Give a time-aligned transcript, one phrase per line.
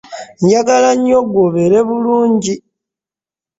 [0.43, 2.53] Njagala nnyo gwe obeere bulungi.